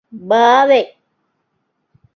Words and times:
ބާވަތް 0.29 0.87